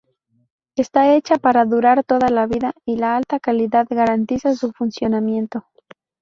Está 0.75 1.13
hecha 1.13 1.37
para 1.37 1.63
durar 1.63 2.03
toda 2.03 2.29
la 2.31 2.47
vida 2.47 2.73
y 2.87 2.95
la 2.97 3.15
alta 3.17 3.39
calidad 3.39 3.85
garantiza 3.87 4.55
su 4.55 4.71
funcionamiento. 4.71 5.67